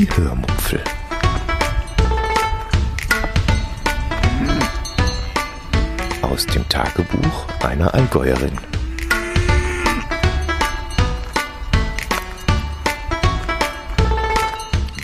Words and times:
Die 0.00 0.08
Hörmupfel. 0.16 0.82
Aus 6.22 6.46
dem 6.46 6.66
Tagebuch 6.70 7.46
einer 7.62 7.92
Allgäuerin. 7.92 8.56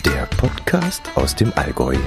Der 0.07 0.25
Podcast 0.39 1.03
aus 1.15 1.37
dem 1.37 1.53
Allgäu. 1.57 1.99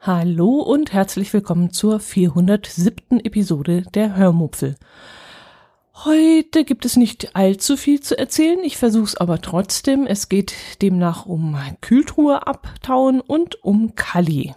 Hallo 0.00 0.62
und 0.62 0.92
herzlich 0.92 1.32
willkommen 1.32 1.70
zur 1.70 2.00
407. 2.00 3.20
Episode 3.20 3.82
der 3.94 4.16
Hörmupfel. 4.16 4.74
Heute 6.04 6.64
gibt 6.66 6.84
es 6.84 6.96
nicht 6.96 7.34
allzu 7.34 7.78
viel 7.78 8.00
zu 8.00 8.18
erzählen, 8.18 8.58
ich 8.62 8.76
versuche 8.76 9.06
es 9.06 9.16
aber 9.16 9.40
trotzdem. 9.40 10.06
Es 10.06 10.28
geht 10.28 10.52
demnach 10.82 11.24
um 11.24 11.56
Kühltruhe 11.80 12.46
abtauen 12.46 13.22
und 13.22 13.64
um 13.64 13.94
Kali. 13.94 14.54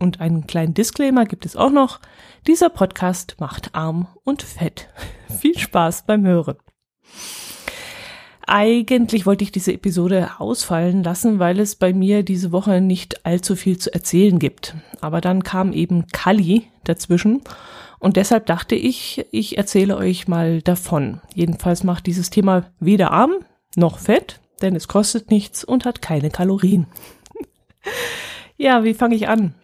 Und 0.00 0.20
einen 0.20 0.48
kleinen 0.48 0.74
Disclaimer 0.74 1.24
gibt 1.24 1.46
es 1.46 1.54
auch 1.54 1.70
noch. 1.70 2.00
Dieser 2.48 2.68
Podcast 2.68 3.36
macht 3.38 3.76
arm 3.76 4.08
und 4.24 4.42
fett. 4.42 4.88
viel 5.40 5.56
Spaß 5.56 6.06
beim 6.06 6.26
Hören. 6.26 6.56
Eigentlich 8.44 9.26
wollte 9.26 9.44
ich 9.44 9.52
diese 9.52 9.72
Episode 9.72 10.32
ausfallen 10.38 11.04
lassen, 11.04 11.38
weil 11.38 11.60
es 11.60 11.76
bei 11.76 11.92
mir 11.92 12.24
diese 12.24 12.50
Woche 12.50 12.80
nicht 12.80 13.24
allzu 13.24 13.54
viel 13.54 13.78
zu 13.78 13.94
erzählen 13.94 14.40
gibt. 14.40 14.74
Aber 15.00 15.20
dann 15.20 15.44
kam 15.44 15.72
eben 15.72 16.08
Kali 16.08 16.66
dazwischen 16.82 17.42
und 18.00 18.16
deshalb 18.16 18.46
dachte 18.46 18.74
ich, 18.74 19.26
ich 19.30 19.58
erzähle 19.58 19.96
euch 19.96 20.26
mal 20.26 20.62
davon. 20.62 21.20
Jedenfalls 21.34 21.84
macht 21.84 22.06
dieses 22.06 22.30
Thema 22.30 22.72
weder 22.80 23.12
arm 23.12 23.32
noch 23.76 23.98
fett, 23.98 24.40
denn 24.62 24.74
es 24.74 24.88
kostet 24.88 25.30
nichts 25.30 25.62
und 25.64 25.84
hat 25.84 26.02
keine 26.02 26.30
Kalorien. 26.30 26.86
ja, 28.56 28.84
wie 28.84 28.94
fange 28.94 29.14
ich 29.14 29.28
an? 29.28 29.54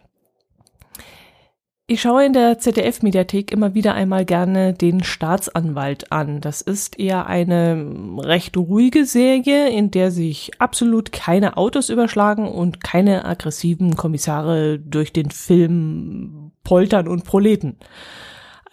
Ich 1.89 2.01
schaue 2.01 2.25
in 2.25 2.33
der 2.33 2.59
ZDF-Mediathek 2.59 3.49
immer 3.49 3.73
wieder 3.73 3.93
einmal 3.93 4.25
gerne 4.25 4.73
den 4.73 5.05
Staatsanwalt 5.05 6.11
an. 6.11 6.41
Das 6.41 6.59
ist 6.59 6.99
eher 6.99 7.27
eine 7.27 8.17
recht 8.17 8.57
ruhige 8.57 9.05
Serie, 9.05 9.69
in 9.69 9.89
der 9.89 10.11
sich 10.11 10.51
absolut 10.59 11.13
keine 11.13 11.55
Autos 11.55 11.89
überschlagen 11.89 12.45
und 12.45 12.83
keine 12.83 13.23
aggressiven 13.23 13.95
Kommissare 13.95 14.79
durch 14.79 15.13
den 15.13 15.31
Film 15.31 16.51
poltern 16.65 17.07
und 17.07 17.23
proleten. 17.23 17.77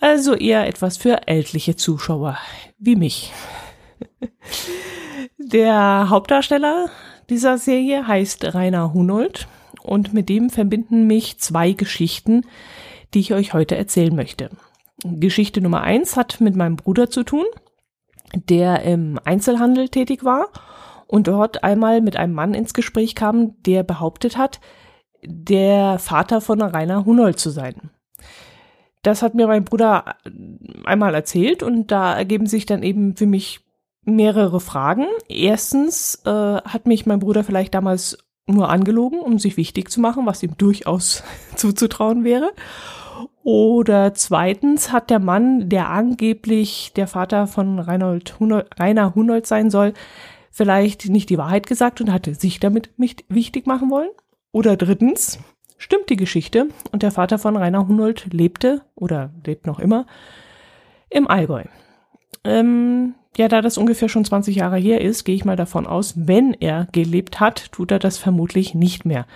Also 0.01 0.35
eher 0.35 0.67
etwas 0.67 0.97
für 0.97 1.29
ältliche 1.29 1.77
Zuschauer 1.77 2.37
wie 2.79 2.97
mich. 2.97 3.33
Der 5.39 6.11
Hauptdarsteller 6.11 6.91
dieser 7.31 7.59
Serie 7.59 8.09
heißt 8.09 8.57
Rainer 8.57 8.93
Hunold 8.93 9.47
und 9.85 10.13
mit 10.13 10.29
dem 10.29 10.51
verbinden 10.51 11.07
mich 11.07 11.39
zwei 11.39 11.73
Geschichten, 11.73 12.43
die 13.15 13.21
ich 13.21 13.33
euch 13.33 13.55
heute 13.55 13.77
erzählen 13.77 14.15
möchte. 14.15 14.51
Geschichte 15.03 15.61
Nummer 15.61 15.83
eins 15.83 16.17
hat 16.17 16.41
mit 16.41 16.57
meinem 16.57 16.77
Bruder 16.77 17.11
zu 17.11 17.23
tun, 17.23 17.45
der 18.35 18.83
im 18.83 19.19
Einzelhandel 19.25 19.89
tätig 19.89 20.25
war 20.25 20.49
und 21.07 21.29
dort 21.29 21.65
einmal 21.65 22.01
mit 22.01 22.17
einem 22.17 22.35
Mann 22.35 22.55
ins 22.55 22.75
Gespräch 22.75 23.15
kam, 23.15 23.61
der 23.63 23.83
behauptet 23.83 24.37
hat, 24.37 24.61
der 25.25 25.99
Vater 25.99 26.41
von 26.41 26.61
Rainer 26.61 27.05
Hunold 27.05 27.39
zu 27.39 27.51
sein. 27.51 27.91
Das 29.03 29.23
hat 29.23 29.35
mir 29.35 29.47
mein 29.47 29.65
Bruder 29.65 30.17
einmal 30.85 31.15
erzählt 31.15 31.63
und 31.63 31.91
da 31.91 32.17
ergeben 32.17 32.47
sich 32.47 32.65
dann 32.67 32.83
eben 32.83 33.17
für 33.17 33.27
mich 33.27 33.61
mehrere 34.03 34.61
Fragen. 34.61 35.07
Erstens 35.29 36.23
äh, 36.25 36.31
hat 36.31 36.87
mich 36.87 37.07
mein 37.07 37.21
Bruder 37.21 37.45
vielleicht 37.45 37.75
damals 37.75 38.19
nur 38.47 38.69
angelogen, 38.69 39.21
um 39.21 39.39
sich 39.39 39.57
wichtig 39.57 39.91
zu 39.91 40.01
machen, 40.01 40.27
was 40.27 40.43
ihm 40.43 40.57
durchaus 40.57 41.23
zuzutrauen 41.57 42.25
wäre. 42.25 42.53
Oder 43.43 44.15
zweitens 44.15 44.93
hat 44.93 45.11
der 45.11 45.19
Mann, 45.19 45.69
der 45.69 45.91
angeblich 45.91 46.93
der 46.95 47.07
Vater 47.07 47.47
von 47.47 47.79
Reinhold 47.79 48.39
Hunold, 48.41 48.67
Rainer 48.79 49.15
Hunold 49.15 49.47
sein 49.47 49.71
soll, 49.71 49.93
vielleicht 50.51 51.09
nicht 51.09 51.31
die 51.31 51.39
Wahrheit 51.39 51.67
gesagt 51.67 52.01
und 52.01 52.13
hatte 52.13 52.35
sich 52.35 52.61
damit 52.61 52.91
nicht 52.97 53.25
wichtig 53.29 53.67
machen 53.67 53.91
wollen. 53.91 54.11
Oder 54.53 54.77
drittens 54.77 55.39
stimmt 55.79 56.11
die 56.11 56.17
Geschichte 56.17 56.69
und 56.93 57.03
der 57.03 57.11
Vater 57.11 57.39
von 57.39 57.57
Rainer 57.57 57.89
Hunold 57.89 58.33
lebte 58.33 58.83
oder 58.95 59.31
lebt 59.45 59.67
noch 59.67 59.81
immer 59.81 60.07
im 61.11 61.29
Allgäu. 61.29 61.65
Ähm, 62.45 63.15
ja, 63.37 63.49
da 63.49 63.61
das 63.63 63.79
ungefähr 63.79 64.09
schon 64.09 64.25
20 64.25 64.57
Jahre 64.57 64.79
her 64.79 65.01
ist, 65.01 65.25
gehe 65.25 65.35
ich 65.35 65.45
mal 65.45 65.57
davon 65.57 65.87
aus, 65.87 66.15
wenn 66.17 66.55
er 66.55 66.87
gelebt 66.93 67.41
hat, 67.41 67.73
tut 67.73 67.91
er 67.91 67.99
das 67.99 68.17
vermutlich 68.17 68.75
nicht 68.75 69.05
mehr. 69.05 69.27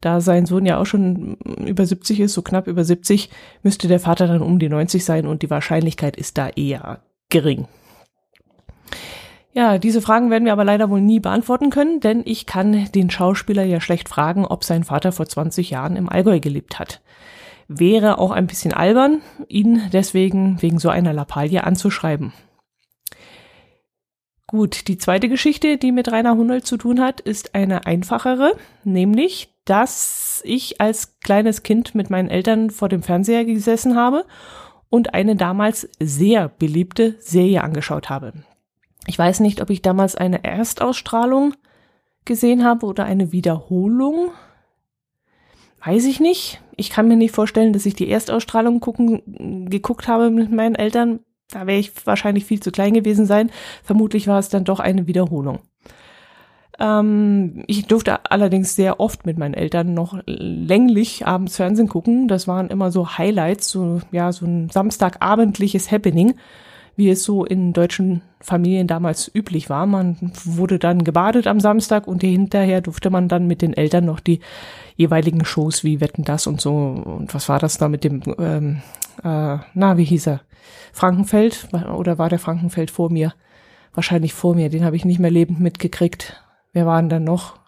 Da 0.00 0.20
sein 0.20 0.46
Sohn 0.46 0.66
ja 0.66 0.78
auch 0.78 0.86
schon 0.86 1.36
über 1.64 1.84
70 1.84 2.20
ist, 2.20 2.32
so 2.32 2.42
knapp 2.42 2.66
über 2.66 2.84
70, 2.84 3.30
müsste 3.62 3.88
der 3.88 4.00
Vater 4.00 4.26
dann 4.26 4.42
um 4.42 4.58
die 4.58 4.68
90 4.68 5.04
sein 5.04 5.26
und 5.26 5.42
die 5.42 5.50
Wahrscheinlichkeit 5.50 6.16
ist 6.16 6.38
da 6.38 6.48
eher 6.48 7.00
gering. 7.28 7.68
Ja, 9.54 9.76
diese 9.76 10.00
Fragen 10.00 10.30
werden 10.30 10.46
wir 10.46 10.52
aber 10.52 10.64
leider 10.64 10.88
wohl 10.88 11.02
nie 11.02 11.20
beantworten 11.20 11.68
können, 11.68 12.00
denn 12.00 12.22
ich 12.24 12.46
kann 12.46 12.90
den 12.94 13.10
Schauspieler 13.10 13.64
ja 13.64 13.82
schlecht 13.82 14.08
fragen, 14.08 14.46
ob 14.46 14.64
sein 14.64 14.82
Vater 14.82 15.12
vor 15.12 15.26
20 15.26 15.68
Jahren 15.70 15.96
im 15.96 16.08
Allgäu 16.08 16.40
gelebt 16.40 16.78
hat. 16.78 17.02
Wäre 17.68 18.18
auch 18.18 18.30
ein 18.30 18.46
bisschen 18.46 18.72
albern, 18.72 19.20
ihn 19.48 19.82
deswegen 19.92 20.60
wegen 20.62 20.78
so 20.78 20.88
einer 20.88 21.12
Lappalie 21.12 21.64
anzuschreiben. 21.64 22.32
Gut, 24.52 24.86
die 24.86 24.98
zweite 24.98 25.30
Geschichte, 25.30 25.78
die 25.78 25.92
mit 25.92 26.12
Rainer 26.12 26.36
Hunold 26.36 26.66
zu 26.66 26.76
tun 26.76 27.00
hat, 27.00 27.22
ist 27.22 27.54
eine 27.54 27.86
einfachere, 27.86 28.52
nämlich, 28.84 29.48
dass 29.64 30.42
ich 30.44 30.78
als 30.78 31.18
kleines 31.20 31.62
Kind 31.62 31.94
mit 31.94 32.10
meinen 32.10 32.28
Eltern 32.28 32.68
vor 32.68 32.90
dem 32.90 33.02
Fernseher 33.02 33.46
gesessen 33.46 33.96
habe 33.96 34.26
und 34.90 35.14
eine 35.14 35.36
damals 35.36 35.88
sehr 35.98 36.50
beliebte 36.50 37.16
Serie 37.18 37.64
angeschaut 37.64 38.10
habe. 38.10 38.34
Ich 39.06 39.18
weiß 39.18 39.40
nicht, 39.40 39.62
ob 39.62 39.70
ich 39.70 39.80
damals 39.80 40.16
eine 40.16 40.44
Erstausstrahlung 40.44 41.54
gesehen 42.26 42.62
habe 42.62 42.84
oder 42.84 43.04
eine 43.06 43.32
Wiederholung. 43.32 44.32
Weiß 45.82 46.04
ich 46.04 46.20
nicht. 46.20 46.60
Ich 46.76 46.90
kann 46.90 47.08
mir 47.08 47.16
nicht 47.16 47.34
vorstellen, 47.34 47.72
dass 47.72 47.86
ich 47.86 47.94
die 47.94 48.10
Erstausstrahlung 48.10 48.80
gucken, 48.80 49.66
geguckt 49.70 50.08
habe 50.08 50.28
mit 50.28 50.52
meinen 50.52 50.74
Eltern. 50.74 51.20
Da 51.52 51.66
wäre 51.66 51.78
ich 51.78 51.92
wahrscheinlich 52.06 52.44
viel 52.44 52.60
zu 52.60 52.72
klein 52.72 52.94
gewesen 52.94 53.26
sein. 53.26 53.50
Vermutlich 53.82 54.26
war 54.26 54.38
es 54.38 54.48
dann 54.48 54.64
doch 54.64 54.80
eine 54.80 55.06
Wiederholung. 55.06 55.60
Ähm, 56.78 57.64
ich 57.66 57.86
durfte 57.86 58.30
allerdings 58.30 58.74
sehr 58.74 58.98
oft 58.98 59.26
mit 59.26 59.38
meinen 59.38 59.54
Eltern 59.54 59.94
noch 59.94 60.18
länglich 60.26 61.26
abends 61.26 61.56
Fernsehen 61.56 61.88
gucken. 61.88 62.28
Das 62.28 62.48
waren 62.48 62.68
immer 62.68 62.90
so 62.90 63.18
Highlights, 63.18 63.68
so, 63.68 64.00
ja, 64.10 64.32
so 64.32 64.46
ein 64.46 64.70
samstagabendliches 64.70 65.92
Happening, 65.92 66.34
wie 66.96 67.10
es 67.10 67.24
so 67.24 67.44
in 67.44 67.72
deutschen 67.72 68.22
Familien 68.40 68.86
damals 68.86 69.30
üblich 69.32 69.70
war. 69.70 69.86
Man 69.86 70.32
wurde 70.44 70.78
dann 70.78 71.04
gebadet 71.04 71.46
am 71.46 71.60
Samstag 71.60 72.06
und 72.08 72.22
hinterher 72.22 72.80
durfte 72.80 73.10
man 73.10 73.28
dann 73.28 73.46
mit 73.46 73.62
den 73.62 73.74
Eltern 73.74 74.04
noch 74.04 74.20
die 74.20 74.40
jeweiligen 74.96 75.44
Shows 75.44 75.84
wie 75.84 76.00
Wetten 76.00 76.24
das 76.24 76.46
und 76.46 76.60
so. 76.60 76.72
Und 76.72 77.32
was 77.34 77.48
war 77.48 77.58
das 77.58 77.78
da 77.78 77.88
mit 77.88 78.04
dem, 78.04 78.22
ähm, 78.38 78.82
äh, 79.24 79.58
na, 79.74 79.96
wie 79.96 80.04
hieß 80.04 80.28
er? 80.28 80.40
Frankenfeld 80.92 81.68
oder 81.72 82.18
war 82.18 82.28
der 82.28 82.38
Frankenfeld 82.38 82.90
vor 82.90 83.10
mir? 83.10 83.34
Wahrscheinlich 83.94 84.32
vor 84.32 84.54
mir, 84.54 84.70
den 84.70 84.84
habe 84.84 84.96
ich 84.96 85.04
nicht 85.04 85.18
mehr 85.18 85.30
lebend 85.30 85.60
mitgekriegt. 85.60 86.42
Wer 86.72 86.86
waren 86.86 87.08
dann 87.08 87.24
noch? 87.24 87.58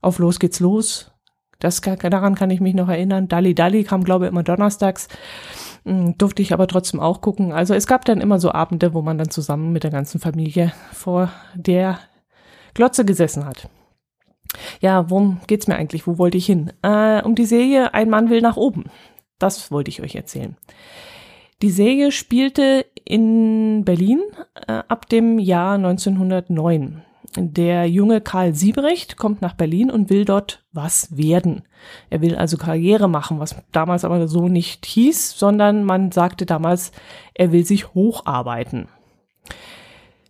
Auf 0.00 0.18
Los 0.18 0.38
geht's 0.38 0.60
los. 0.60 1.12
Das 1.58 1.80
daran 1.80 2.34
kann 2.34 2.50
ich 2.50 2.60
mich 2.60 2.74
noch 2.74 2.88
erinnern. 2.88 3.28
Dalli 3.28 3.54
Dalli 3.54 3.84
kam, 3.84 4.02
glaube 4.02 4.24
ich, 4.24 4.32
immer 4.32 4.42
donnerstags. 4.42 5.06
Hm, 5.84 6.18
durfte 6.18 6.42
ich 6.42 6.52
aber 6.52 6.66
trotzdem 6.66 6.98
auch 6.98 7.20
gucken. 7.20 7.52
Also 7.52 7.72
es 7.72 7.86
gab 7.86 8.04
dann 8.04 8.20
immer 8.20 8.40
so 8.40 8.50
Abende, 8.50 8.94
wo 8.94 9.02
man 9.02 9.16
dann 9.16 9.30
zusammen 9.30 9.72
mit 9.72 9.84
der 9.84 9.92
ganzen 9.92 10.20
Familie 10.20 10.72
vor 10.92 11.30
der 11.54 12.00
Glotze 12.74 13.04
gesessen 13.04 13.46
hat. 13.46 13.68
Ja, 14.80 15.08
worum 15.08 15.40
geht's 15.46 15.68
mir 15.68 15.76
eigentlich? 15.76 16.06
Wo 16.06 16.18
wollte 16.18 16.36
ich 16.36 16.46
hin? 16.46 16.72
Äh, 16.82 17.22
um 17.22 17.36
die 17.36 17.46
Serie 17.46 17.94
Ein 17.94 18.10
Mann 18.10 18.28
will 18.28 18.42
nach 18.42 18.56
oben. 18.56 18.84
Das 19.42 19.72
wollte 19.72 19.88
ich 19.88 20.02
euch 20.02 20.14
erzählen. 20.14 20.56
Die 21.62 21.70
Serie 21.70 22.12
spielte 22.12 22.86
in 23.04 23.84
Berlin 23.84 24.20
äh, 24.68 24.82
ab 24.86 25.08
dem 25.08 25.40
Jahr 25.40 25.74
1909. 25.74 27.02
Der 27.36 27.86
junge 27.86 28.20
Karl 28.20 28.54
Siebrecht 28.54 29.16
kommt 29.16 29.42
nach 29.42 29.54
Berlin 29.54 29.90
und 29.90 30.10
will 30.10 30.24
dort 30.24 30.62
was 30.72 31.16
werden. 31.16 31.62
Er 32.08 32.20
will 32.20 32.36
also 32.36 32.56
Karriere 32.56 33.08
machen, 33.08 33.40
was 33.40 33.56
damals 33.72 34.04
aber 34.04 34.28
so 34.28 34.48
nicht 34.48 34.86
hieß, 34.86 35.36
sondern 35.36 35.82
man 35.82 36.12
sagte 36.12 36.46
damals, 36.46 36.92
er 37.34 37.50
will 37.50 37.64
sich 37.64 37.94
hocharbeiten. 37.94 38.86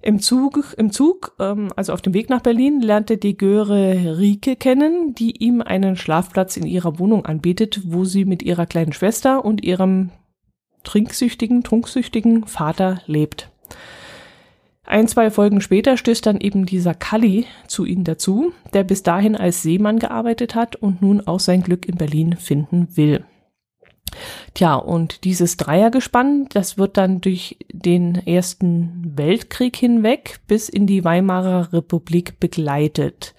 Im 0.02 0.18
Zug, 0.18 0.74
im 0.76 0.90
Zug, 0.90 1.36
ähm, 1.38 1.72
also 1.76 1.92
auf 1.92 2.02
dem 2.02 2.12
Weg 2.12 2.28
nach 2.28 2.40
Berlin, 2.40 2.80
lernte 2.80 3.18
die 3.18 3.36
Göre 3.36 4.18
Rike 4.18 4.56
kennen, 4.56 5.14
die 5.14 5.42
ihm 5.42 5.62
einen 5.62 5.94
Schlafplatz 5.94 6.56
in 6.56 6.66
ihrer 6.66 6.98
Wohnung 6.98 7.24
anbietet, 7.24 7.82
wo 7.84 8.04
sie 8.04 8.24
mit 8.24 8.42
ihrer 8.42 8.66
kleinen 8.66 8.92
Schwester 8.92 9.44
und 9.44 9.62
ihrem 9.62 10.10
trinksüchtigen, 10.82 11.62
trunksüchtigen 11.62 12.46
Vater 12.48 13.00
lebt. 13.06 13.52
Ein, 14.84 15.06
zwei 15.06 15.30
Folgen 15.30 15.60
später 15.60 15.96
stößt 15.96 16.26
dann 16.26 16.40
eben 16.40 16.66
dieser 16.66 16.94
Kalli 16.94 17.46
zu 17.68 17.84
ihnen 17.84 18.02
dazu, 18.02 18.52
der 18.74 18.82
bis 18.82 19.04
dahin 19.04 19.36
als 19.36 19.62
Seemann 19.62 20.00
gearbeitet 20.00 20.56
hat 20.56 20.74
und 20.74 21.00
nun 21.00 21.24
auch 21.28 21.38
sein 21.38 21.62
Glück 21.62 21.86
in 21.86 21.96
Berlin 21.96 22.36
finden 22.36 22.88
will. 22.96 23.24
Tja, 24.54 24.74
und 24.74 25.24
dieses 25.24 25.56
Dreiergespann, 25.56 26.46
das 26.52 26.78
wird 26.78 26.96
dann 26.96 27.20
durch 27.20 27.58
den 27.72 28.14
Ersten 28.26 29.12
Weltkrieg 29.16 29.76
hinweg 29.76 30.40
bis 30.46 30.68
in 30.68 30.86
die 30.86 31.04
Weimarer 31.04 31.72
Republik 31.72 32.38
begleitet. 32.40 33.34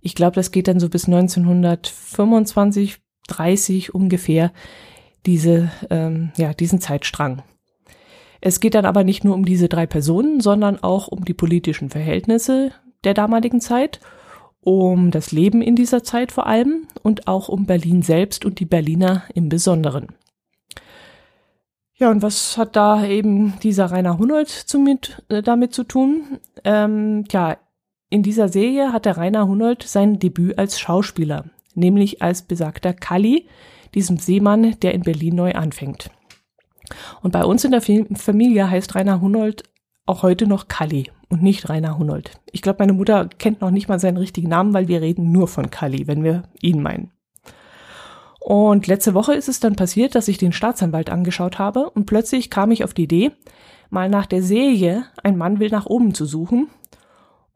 Ich 0.00 0.14
glaube, 0.14 0.34
das 0.34 0.50
geht 0.50 0.68
dann 0.68 0.80
so 0.80 0.88
bis 0.88 1.06
1925, 1.06 2.98
30 3.28 3.94
ungefähr, 3.94 4.52
diese, 5.26 5.70
ähm, 5.90 6.32
ja, 6.36 6.54
diesen 6.54 6.80
Zeitstrang. 6.80 7.42
Es 8.40 8.60
geht 8.60 8.74
dann 8.74 8.86
aber 8.86 9.04
nicht 9.04 9.22
nur 9.22 9.34
um 9.34 9.44
diese 9.44 9.68
drei 9.68 9.86
Personen, 9.86 10.40
sondern 10.40 10.82
auch 10.82 11.08
um 11.08 11.24
die 11.24 11.34
politischen 11.34 11.90
Verhältnisse 11.90 12.72
der 13.04 13.14
damaligen 13.14 13.60
Zeit, 13.60 14.00
um 14.60 15.10
das 15.10 15.32
Leben 15.32 15.62
in 15.62 15.76
dieser 15.76 16.02
Zeit 16.02 16.32
vor 16.32 16.46
allem 16.46 16.86
und 17.02 17.28
auch 17.28 17.48
um 17.48 17.66
Berlin 17.66 18.02
selbst 18.02 18.44
und 18.44 18.60
die 18.60 18.66
Berliner 18.66 19.24
im 19.34 19.48
Besonderen. 19.48 20.08
Ja, 21.96 22.10
und 22.10 22.22
was 22.22 22.56
hat 22.56 22.76
da 22.76 23.04
eben 23.04 23.58
dieser 23.62 23.90
Rainer 23.90 24.18
Hunold 24.18 24.64
mit, 24.78 25.22
äh, 25.28 25.42
damit 25.42 25.74
zu 25.74 25.84
tun? 25.84 26.38
Ähm, 26.64 27.24
ja, 27.30 27.58
in 28.08 28.22
dieser 28.22 28.48
Serie 28.48 28.92
hat 28.92 29.04
der 29.04 29.18
Rainer 29.18 29.46
Hunold 29.46 29.82
sein 29.82 30.18
Debüt 30.18 30.58
als 30.58 30.80
Schauspieler, 30.80 31.44
nämlich 31.74 32.22
als 32.22 32.42
besagter 32.42 32.94
Kalli, 32.94 33.46
diesem 33.94 34.16
Seemann, 34.16 34.78
der 34.80 34.94
in 34.94 35.02
Berlin 35.02 35.36
neu 35.36 35.52
anfängt. 35.52 36.10
Und 37.22 37.32
bei 37.32 37.44
uns 37.44 37.64
in 37.64 37.70
der 37.70 37.82
Familie 37.82 38.70
heißt 38.70 38.94
Rainer 38.94 39.20
Hunold 39.20 39.64
auch 40.10 40.24
heute 40.24 40.48
noch 40.48 40.66
Kalli 40.66 41.08
und 41.28 41.40
nicht 41.40 41.68
Rainer 41.68 41.96
Hunold. 41.96 42.32
Ich 42.50 42.62
glaube, 42.62 42.80
meine 42.80 42.92
Mutter 42.92 43.28
kennt 43.38 43.60
noch 43.60 43.70
nicht 43.70 43.88
mal 43.88 44.00
seinen 44.00 44.16
richtigen 44.16 44.48
Namen, 44.48 44.74
weil 44.74 44.88
wir 44.88 45.00
reden 45.00 45.30
nur 45.30 45.46
von 45.46 45.70
Kalli, 45.70 46.08
wenn 46.08 46.24
wir 46.24 46.42
ihn 46.60 46.82
meinen. 46.82 47.12
Und 48.40 48.88
letzte 48.88 49.14
Woche 49.14 49.34
ist 49.34 49.48
es 49.48 49.60
dann 49.60 49.76
passiert, 49.76 50.16
dass 50.16 50.26
ich 50.26 50.36
den 50.36 50.52
Staatsanwalt 50.52 51.10
angeschaut 51.10 51.60
habe 51.60 51.90
und 51.90 52.06
plötzlich 52.06 52.50
kam 52.50 52.72
ich 52.72 52.82
auf 52.82 52.92
die 52.92 53.04
Idee, 53.04 53.30
mal 53.88 54.08
nach 54.08 54.26
der 54.26 54.42
Serie 54.42 55.04
Ein 55.22 55.36
Mann 55.36 55.60
will 55.60 55.70
nach 55.70 55.86
oben 55.86 56.12
zu 56.12 56.24
suchen 56.24 56.68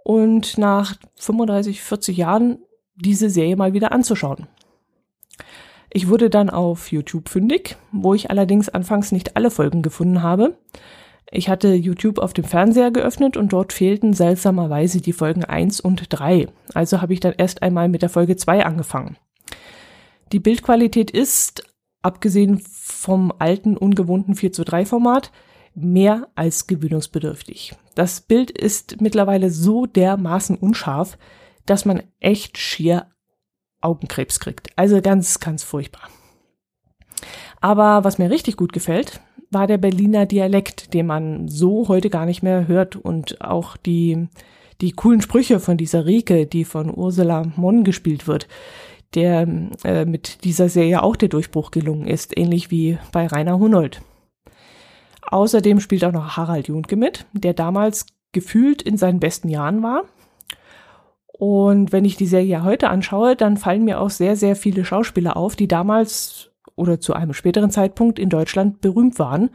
und 0.05 0.57
nach 0.57 0.95
35, 1.17 1.83
40 1.83 2.17
Jahren 2.17 2.59
diese 2.95 3.31
Serie 3.31 3.57
mal 3.57 3.73
wieder 3.73 3.91
anzuschauen. 3.91 4.47
Ich 5.91 6.09
wurde 6.09 6.31
dann 6.31 6.51
auf 6.51 6.93
YouTube 6.93 7.29
fündig, 7.29 7.77
wo 7.91 8.15
ich 8.15 8.31
allerdings 8.31 8.69
anfangs 8.69 9.11
nicht 9.11 9.37
alle 9.37 9.51
Folgen 9.51 9.83
gefunden 9.83 10.23
habe. 10.23 10.57
Ich 11.37 11.49
hatte 11.49 11.75
YouTube 11.75 12.21
auf 12.21 12.33
dem 12.33 12.45
Fernseher 12.45 12.93
geöffnet 12.93 13.37
und 13.37 13.53
dort 13.53 13.73
fehlten 13.73 14.13
seltsamerweise 14.15 15.01
die 15.01 15.13
Folgen 15.13 15.45
1 15.45 15.81
und 15.81 16.07
3. 16.09 16.47
Also 16.75 17.03
habe 17.03 17.13
ich 17.13 17.19
dann 17.19 17.35
erst 17.37 17.61
einmal 17.61 17.89
mit 17.89 18.03
der 18.03 18.09
Folge 18.09 18.37
2 18.37 18.65
angefangen. 18.65 19.17
Die 20.31 20.39
Bildqualität 20.39 21.11
ist, 21.11 21.65
abgesehen 22.03 22.63
vom 22.65 23.33
alten, 23.41 23.77
ungewohnten 23.77 24.37
4 24.37 24.53
zu 24.53 24.65
3 24.65 24.87
Format, 24.87 25.33
mehr 25.75 26.29
als 26.37 26.69
gewöhnungsbedürftig. 26.69 27.75
Das 27.97 28.21
Bild 28.21 28.53
ist 28.53 29.01
mittlerweile 29.01 29.51
so 29.51 29.87
dermaßen 29.87 30.57
unscharf, 30.57 31.19
dass 31.67 31.85
man 31.85 32.05
echt 32.21 32.59
schier 32.59 33.09
Augenkrebs 33.81 34.39
kriegt. 34.39 34.69
Also 34.79 35.03
ganz, 35.03 35.41
ganz 35.41 35.65
furchtbar. 35.65 36.09
Aber 37.61 38.05
was 38.05 38.19
mir 38.19 38.31
richtig 38.31 38.57
gut 38.57 38.73
gefällt, 38.73 39.21
war 39.51 39.67
der 39.67 39.79
Berliner 39.79 40.27
Dialekt, 40.27 40.95
den 40.95 41.07
man 41.07 41.49
so 41.49 41.89
heute 41.89 42.11
gar 42.11 42.27
nicht 42.27 42.43
mehr 42.43 42.67
hört 42.69 42.97
und 42.97 43.41
auch 43.41 43.77
die, 43.77 44.29
die 44.81 44.93
coolen 44.93 45.21
Sprüche 45.21 45.61
von 45.61 45.77
dieser 45.77 46.07
Rike, 46.07 46.47
die 46.47 46.65
von 46.65 46.93
Ursula 46.95 47.45
Monn 47.57 47.85
gespielt 47.85 48.27
wird, 48.27 48.49
der 49.15 49.47
äh, 49.85 50.05
mit 50.05 50.45
dieser 50.45 50.69
Serie 50.69 51.03
auch 51.03 51.17
der 51.17 51.29
Durchbruch 51.29 51.71
gelungen 51.71 52.07
ist, 52.07 52.37
ähnlich 52.37 52.71
wie 52.71 52.99
bei 53.13 53.27
Rainer 53.27 53.59
Hunold. 53.59 54.03
Außerdem 55.31 55.81
spielt 55.81 56.05
auch 56.05 56.13
noch 56.13 56.37
Harald 56.37 56.69
Juntke 56.69 56.97
mit, 56.97 57.27
der 57.33 57.55
damals 57.55 58.07
gefühlt 58.33 58.83
in 58.83 58.97
seinen 58.97 59.21
besten 59.21 59.49
Jahren 59.49 59.83
war 59.83 60.05
und 61.37 61.91
wenn 61.91 62.05
ich 62.05 62.17
die 62.17 62.27
Serie 62.27 62.63
heute 62.63 62.91
anschaue, 62.91 63.35
dann 63.35 63.57
fallen 63.57 63.85
mir 63.85 64.01
auch 64.01 64.11
sehr, 64.11 64.37
sehr 64.37 64.55
viele 64.55 64.85
Schauspieler 64.85 65.37
auf, 65.37 65.57
die 65.57 65.67
damals 65.67 66.53
oder 66.77 67.01
zu 67.01 67.15
einem 67.15 67.35
späteren 67.35 67.71
Zeitpunkt 67.71 68.19
in 68.19 68.29
Deutschland 68.29 68.81
berühmt 68.81 69.19
waren 69.19 69.51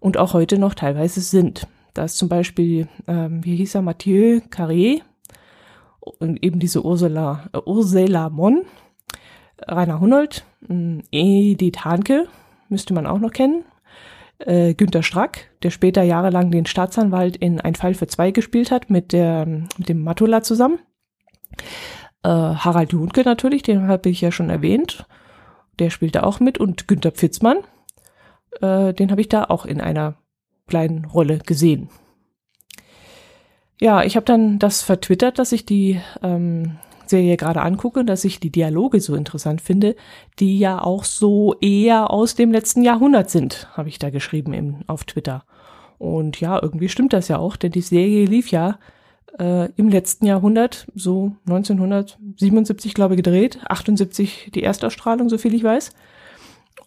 und 0.00 0.16
auch 0.16 0.34
heute 0.34 0.58
noch 0.58 0.74
teilweise 0.74 1.20
sind. 1.20 1.66
Da 1.94 2.04
ist 2.04 2.18
zum 2.18 2.28
Beispiel, 2.28 2.88
ähm, 3.06 3.44
wie 3.44 3.56
hieß 3.56 3.74
er, 3.74 3.82
Mathieu 3.82 4.40
Carré 4.50 5.00
und 6.00 6.42
eben 6.44 6.60
diese 6.60 6.84
Ursula, 6.84 7.48
äh, 7.52 7.58
Ursula 7.64 8.28
Mon, 8.28 8.64
Rainer 9.66 10.00
Hunold, 10.00 10.44
äh, 10.68 11.02
Edith 11.10 11.84
Hanke, 11.84 12.28
müsste 12.68 12.94
man 12.94 13.06
auch 13.06 13.18
noch 13.18 13.32
kennen, 13.32 13.64
äh, 14.38 14.74
Günter 14.74 15.02
Strack, 15.02 15.50
der 15.62 15.70
später 15.70 16.02
jahrelang 16.02 16.50
den 16.50 16.66
Staatsanwalt 16.66 17.36
in 17.36 17.60
Ein 17.60 17.74
Fall 17.74 17.94
für 17.94 18.06
zwei 18.06 18.30
gespielt 18.30 18.70
hat 18.70 18.90
mit, 18.90 19.12
der, 19.12 19.46
mit 19.46 19.88
dem 19.88 20.02
Matula 20.02 20.42
zusammen. 20.42 20.78
Äh, 22.22 22.28
Harald 22.28 22.92
Junke 22.92 23.22
natürlich, 23.22 23.62
den 23.62 23.88
habe 23.88 24.08
ich 24.08 24.20
ja 24.20 24.30
schon 24.30 24.50
erwähnt. 24.50 25.06
Der 25.78 25.90
spielt 25.90 26.14
da 26.14 26.22
auch 26.22 26.40
mit. 26.40 26.58
Und 26.58 26.88
Günter 26.88 27.10
Pfitzmann, 27.10 27.58
äh, 28.60 28.92
den 28.94 29.10
habe 29.10 29.20
ich 29.20 29.28
da 29.28 29.44
auch 29.44 29.64
in 29.64 29.80
einer 29.80 30.16
kleinen 30.66 31.04
Rolle 31.04 31.38
gesehen. 31.38 31.88
Ja, 33.80 34.02
ich 34.02 34.16
habe 34.16 34.26
dann 34.26 34.58
das 34.58 34.82
vertwittert, 34.82 35.38
dass 35.38 35.52
ich 35.52 35.64
die 35.64 36.00
ähm, 36.22 36.78
Serie 37.06 37.36
gerade 37.36 37.62
angucke, 37.62 38.04
dass 38.04 38.24
ich 38.24 38.40
die 38.40 38.50
Dialoge 38.50 39.00
so 39.00 39.14
interessant 39.14 39.60
finde, 39.60 39.94
die 40.38 40.58
ja 40.58 40.82
auch 40.82 41.04
so 41.04 41.54
eher 41.60 42.10
aus 42.10 42.34
dem 42.34 42.52
letzten 42.52 42.82
Jahrhundert 42.82 43.30
sind, 43.30 43.68
habe 43.76 43.88
ich 43.88 43.98
da 43.98 44.10
geschrieben 44.10 44.52
im, 44.52 44.78
auf 44.86 45.04
Twitter. 45.04 45.44
Und 45.98 46.40
ja, 46.40 46.60
irgendwie 46.60 46.88
stimmt 46.88 47.12
das 47.12 47.28
ja 47.28 47.38
auch, 47.38 47.56
denn 47.56 47.72
die 47.72 47.80
Serie 47.80 48.26
lief 48.26 48.50
ja 48.50 48.78
äh, 49.38 49.70
im 49.76 49.88
letzten 49.88 50.26
Jahrhundert, 50.26 50.86
so 50.94 51.32
1977 51.46 52.94
glaube 52.94 53.14
ich 53.14 53.22
gedreht, 53.22 53.60
78 53.68 54.50
die 54.54 54.62
Erstausstrahlung, 54.62 55.28
so 55.28 55.38
viel 55.38 55.54
ich 55.54 55.64
weiß. 55.64 55.92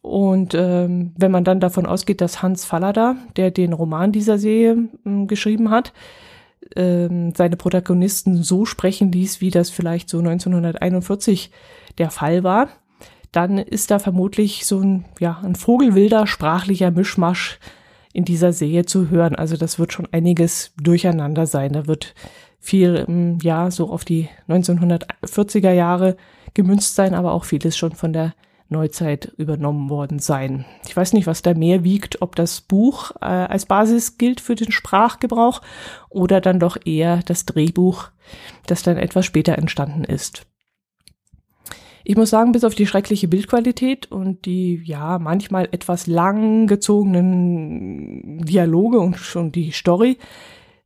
Und 0.02 0.56
ähm, 0.56 1.14
wenn 1.18 1.32
man 1.32 1.44
dann 1.44 1.60
davon 1.60 1.86
ausgeht, 1.86 2.22
dass 2.22 2.42
Hans 2.42 2.66
Fallada, 2.66 3.18
der 3.36 3.52
den 3.52 3.74
Roman 3.74 4.12
dieser 4.12 4.38
Serie 4.38 4.90
äh, 5.06 5.26
geschrieben 5.26 5.70
hat, 5.70 5.94
ähm, 6.76 7.34
seine 7.36 7.58
Protagonisten 7.58 8.44
so 8.44 8.66
sprechen 8.66 9.12
ließ, 9.12 9.42
wie 9.42 9.52
das 9.52 9.70
vielleicht 9.70 10.10
so 10.10 10.20
1941 10.20 11.52
der 11.98 12.10
Fall 12.10 12.44
war, 12.44 12.70
dann 13.32 13.58
ist 13.58 13.92
da 13.92 14.00
vermutlich 14.00 14.66
so 14.66 14.80
ein, 14.80 15.06
ja, 15.20 15.40
ein 15.44 15.56
vogelwilder 15.56 16.28
sprachlicher 16.28 16.92
Mischmasch 16.92 17.60
in 18.14 18.26
dieser 18.26 18.52
Serie 18.52 18.86
zu 18.86 19.10
hören. 19.10 19.36
Also 19.36 19.56
das 19.56 19.80
wird 19.80 19.94
schon 19.94 20.08
einiges 20.12 20.74
durcheinander 20.82 21.48
sein. 21.48 21.74
Da 21.74 21.88
wird 21.88 22.14
viel, 22.62 23.06
ähm, 23.08 23.40
ja, 23.42 23.70
so 23.72 23.90
auf 23.90 24.06
die 24.06 24.30
1940er 24.48 25.72
Jahre 25.72 26.16
gemünzt 26.54 26.96
sein, 26.96 27.14
aber 27.14 27.34
auch 27.34 27.44
vieles 27.44 27.76
schon 27.76 27.94
von 27.94 28.14
der 28.14 28.34
Neuzeit 28.70 29.34
übernommen 29.38 29.90
worden 29.90 30.20
sein. 30.20 30.64
Ich 30.88 30.96
weiß 30.96 31.12
nicht, 31.12 31.28
was 31.28 31.42
da 31.42 31.54
mehr 31.54 31.84
wiegt, 31.84 32.22
ob 32.22 32.38
das 32.38 32.62
Buch 32.62 33.12
äh, 33.20 33.26
als 33.26 33.66
Basis 33.66 34.18
gilt 34.18 34.40
für 34.40 34.56
den 34.56 34.72
Sprachgebrauch 34.72 35.62
oder 36.10 36.40
dann 36.40 36.60
doch 36.60 36.78
eher 36.86 37.20
das 37.26 37.46
Drehbuch, 37.46 38.10
das 38.68 38.84
dann 38.84 38.98
etwas 38.98 39.26
später 39.26 39.58
entstanden 39.58 40.06
ist. 40.06 40.48
Ich 42.04 42.16
muss 42.16 42.30
sagen, 42.30 42.52
bis 42.52 42.64
auf 42.64 42.74
die 42.74 42.88
schreckliche 42.88 43.28
Bildqualität 43.28 44.10
und 44.12 44.46
die, 44.46 44.82
ja, 44.86 45.20
manchmal 45.20 45.68
etwas 45.72 46.08
lang 46.08 46.66
gezogenen 46.66 48.40
Dialoge 48.46 49.00
und 49.00 49.18
schon 49.18 49.52
die 49.52 49.72
Story, 49.72 50.18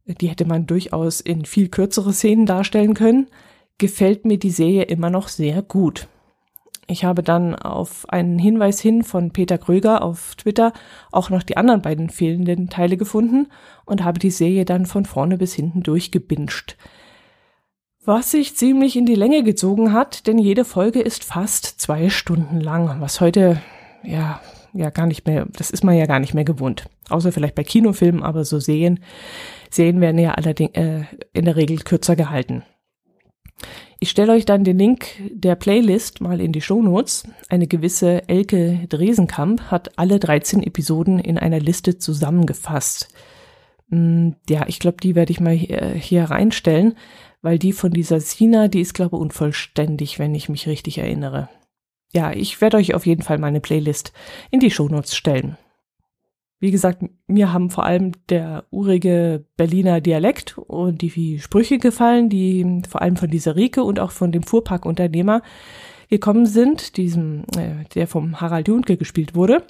die 0.05 0.27
hätte 0.27 0.45
man 0.45 0.67
durchaus 0.67 1.21
in 1.21 1.45
viel 1.45 1.69
kürzere 1.69 2.13
Szenen 2.13 2.45
darstellen 2.45 2.93
können, 2.93 3.27
gefällt 3.77 4.25
mir 4.25 4.37
die 4.37 4.51
Serie 4.51 4.83
immer 4.83 5.09
noch 5.09 5.27
sehr 5.27 5.61
gut. 5.61 6.07
Ich 6.87 7.03
habe 7.03 7.23
dann 7.23 7.55
auf 7.55 8.07
einen 8.09 8.37
Hinweis 8.37 8.79
hin 8.79 9.03
von 9.03 9.31
Peter 9.31 9.57
Kröger 9.57 10.03
auf 10.03 10.35
Twitter 10.35 10.71
auch 11.11 11.31
noch 11.31 11.41
die 11.41 11.57
anderen 11.57 11.81
beiden 11.81 12.09
fehlenden 12.09 12.69
Teile 12.69 12.95
gefunden 12.95 13.47
und 13.85 14.03
habe 14.03 14.19
die 14.19 14.29
Serie 14.29 14.65
dann 14.65 14.85
von 14.85 15.05
vorne 15.05 15.37
bis 15.37 15.53
hinten 15.53 15.81
durchgebinscht 15.81 16.77
was 18.05 18.31
sich 18.31 18.55
ziemlich 18.55 18.95
in 18.95 19.05
die 19.05 19.15
Länge 19.15 19.43
gezogen 19.43 19.91
hat, 19.91 20.27
denn 20.27 20.37
jede 20.37 20.63
Folge 20.63 21.01
ist 21.01 21.23
fast 21.23 21.65
zwei 21.81 22.09
Stunden 22.09 22.61
lang, 22.61 23.01
was 23.01 23.19
heute 23.19 23.61
ja 24.03 24.39
ja 24.77 24.89
gar 24.89 25.07
nicht 25.07 25.25
mehr, 25.25 25.47
das 25.53 25.71
ist 25.71 25.83
man 25.83 25.95
ja 25.95 26.05
gar 26.05 26.19
nicht 26.19 26.33
mehr 26.33 26.45
gewohnt, 26.45 26.85
außer 27.09 27.31
vielleicht 27.31 27.55
bei 27.55 27.63
Kinofilmen, 27.63 28.23
aber 28.23 28.45
so 28.45 28.59
sehen 28.59 28.99
Serien 29.69 30.01
werden 30.01 30.19
ja 30.19 30.31
allerdings 30.31 30.75
äh, 30.75 31.03
in 31.33 31.45
der 31.45 31.55
Regel 31.55 31.77
kürzer 31.77 32.15
gehalten. 32.15 32.63
Ich 33.99 34.09
stelle 34.09 34.33
euch 34.33 34.45
dann 34.45 34.63
den 34.63 34.77
Link 34.77 35.07
der 35.31 35.55
Playlist 35.55 36.21
mal 36.21 36.41
in 36.41 36.51
die 36.51 36.61
Shownotes. 36.61 37.23
Eine 37.49 37.67
gewisse 37.67 38.27
Elke 38.27 38.85
Dresenkamp 38.89 39.71
hat 39.71 39.97
alle 39.97 40.19
13 40.19 40.63
Episoden 40.63 41.19
in 41.19 41.37
einer 41.37 41.59
Liste 41.59 41.97
zusammengefasst. 41.97 43.07
Mm, 43.87 44.31
ja, 44.49 44.65
ich 44.67 44.79
glaube, 44.79 44.97
die 45.01 45.15
werde 45.15 45.31
ich 45.31 45.39
mal 45.39 45.53
hier, 45.53 45.93
hier 45.93 46.25
reinstellen, 46.25 46.95
weil 47.41 47.57
die 47.57 47.73
von 47.73 47.91
dieser 47.91 48.19
Sina, 48.19 48.67
die 48.67 48.81
ist, 48.81 48.93
glaube 48.93 49.15
ich, 49.15 49.21
unvollständig, 49.21 50.19
wenn 50.19 50.35
ich 50.35 50.49
mich 50.49 50.67
richtig 50.67 50.97
erinnere. 50.97 51.49
Ja, 52.15 52.31
ich 52.31 52.61
werde 52.61 52.77
euch 52.77 52.93
auf 52.93 53.05
jeden 53.05 53.23
Fall 53.23 53.37
meine 53.37 53.59
Playlist 53.59 54.13
in 54.49 54.61
die 54.61 54.71
Shownotes 54.71 55.17
stellen. 55.17 55.57
Wie 56.61 56.71
gesagt, 56.71 57.03
mir 57.27 57.51
haben 57.51 57.69
vor 57.69 57.83
allem 57.83 58.13
der 58.29 58.63
urige 58.71 59.43
Berliner 59.57 59.99
Dialekt 59.99 60.57
und 60.57 61.01
die 61.01 61.39
Sprüche 61.39 61.77
gefallen, 61.77 62.29
die 62.29 62.81
vor 62.89 63.01
allem 63.01 63.17
von 63.17 63.29
dieser 63.29 63.57
Rike 63.57 63.83
und 63.83 63.99
auch 63.99 64.11
von 64.11 64.31
dem 64.31 64.43
Fuhrparkunternehmer 64.43 65.41
gekommen 66.09 66.45
sind, 66.45 66.95
diesem, 66.95 67.43
äh, 67.57 67.83
der 67.93 68.07
vom 68.07 68.39
Harald 68.39 68.69
Junke 68.69 68.95
gespielt 68.95 69.35
wurde. 69.35 69.63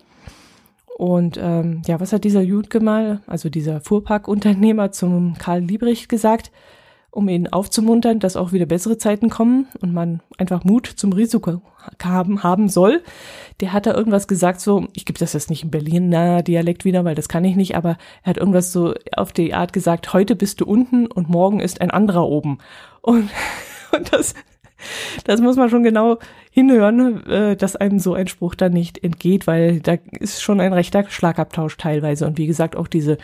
Und 0.97 1.39
ähm, 1.41 1.81
ja, 1.87 1.99
was 1.99 2.13
hat 2.13 2.23
dieser 2.23 2.41
Jutke 2.41 2.79
mal, 2.79 3.21
also 3.25 3.49
dieser 3.49 3.81
Fuhrparkunternehmer 3.81 4.91
zum 4.91 5.33
Karl 5.33 5.61
Liebrich 5.61 6.07
gesagt, 6.07 6.51
um 7.15 7.29
ihn 7.29 7.47
aufzumuntern, 7.47 8.19
dass 8.19 8.35
auch 8.35 8.51
wieder 8.51 8.65
bessere 8.65 8.97
Zeiten 8.97 9.29
kommen 9.29 9.67
und 9.79 9.93
man 9.93 10.19
einfach 10.37 10.65
Mut 10.65 10.85
zum 10.85 11.13
Risiko 11.13 11.61
haben, 12.03 12.43
haben 12.43 12.67
soll. 12.67 13.01
Der 13.61 13.71
hat 13.71 13.85
da 13.85 13.93
irgendwas 13.93 14.27
gesagt, 14.27 14.59
so, 14.59 14.87
ich 14.93 15.05
gebe 15.05 15.17
das 15.17 15.31
jetzt 15.31 15.49
nicht 15.49 15.63
in 15.63 15.71
Berliner 15.71 16.43
Dialekt 16.43 16.83
wieder, 16.83 17.05
weil 17.05 17.15
das 17.15 17.29
kann 17.29 17.45
ich 17.45 17.55
nicht, 17.55 17.75
aber 17.75 17.97
er 18.23 18.31
hat 18.31 18.37
irgendwas 18.37 18.73
so 18.73 18.93
auf 19.15 19.31
die 19.31 19.53
Art 19.53 19.71
gesagt, 19.71 20.11
heute 20.11 20.35
bist 20.35 20.59
du 20.59 20.65
unten 20.65 21.07
und 21.07 21.29
morgen 21.29 21.61
ist 21.61 21.79
ein 21.79 21.89
anderer 21.89 22.27
oben. 22.27 22.57
Und, 23.01 23.29
und 23.95 24.11
das, 24.11 24.33
das 25.23 25.39
muss 25.39 25.55
man 25.55 25.69
schon 25.69 25.83
genau 25.83 26.17
hinhören, 26.51 27.25
äh, 27.27 27.55
dass 27.55 27.77
einem 27.77 27.99
so 27.99 28.13
ein 28.13 28.27
Spruch 28.27 28.55
dann 28.55 28.73
nicht 28.73 29.01
entgeht, 29.01 29.47
weil 29.47 29.79
da 29.79 29.95
ist 30.19 30.41
schon 30.41 30.59
ein 30.59 30.73
rechter 30.73 31.09
Schlagabtausch 31.09 31.77
teilweise. 31.77 32.27
Und 32.27 32.37
wie 32.37 32.47
gesagt, 32.47 32.75
auch 32.75 32.87
diese, 32.87 33.17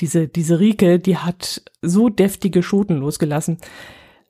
diese, 0.00 0.28
diese 0.28 0.60
Rike, 0.60 0.98
die 0.98 1.16
hat 1.16 1.62
so 1.82 2.08
deftige 2.08 2.62
Schoten 2.62 2.98
losgelassen. 2.98 3.58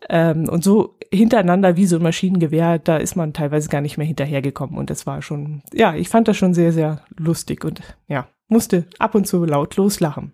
Ähm, 0.09 0.49
und 0.49 0.63
so 0.63 0.97
hintereinander 1.13 1.77
wie 1.77 1.87
so 1.87 1.97
ein 1.97 2.03
Maschinengewehr, 2.03 2.79
da 2.79 2.97
ist 2.97 3.17
man 3.17 3.33
teilweise 3.33 3.69
gar 3.69 3.81
nicht 3.81 3.97
mehr 3.99 4.07
hinterhergekommen. 4.07 4.79
Und 4.79 4.91
das 4.91 5.07
war 5.07 5.23
schon, 5.23 5.63
ja, 5.73 5.95
ich 5.95 6.09
fand 6.09 6.29
das 6.29 6.37
schon 6.37 6.55
sehr, 6.55 6.73
sehr 6.73 7.03
lustig 7.17 7.65
und 7.65 7.81
ja, 8.09 8.29
musste 8.49 8.87
ab 8.99 9.15
und 9.15 9.27
zu 9.27 9.45
laut 9.45 9.77
loslachen. 9.77 10.33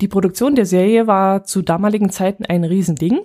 Die 0.00 0.08
Produktion 0.08 0.54
der 0.54 0.66
Serie 0.66 1.06
war 1.06 1.44
zu 1.44 1.62
damaligen 1.62 2.10
Zeiten 2.10 2.44
ein 2.44 2.64
Riesending. 2.64 3.20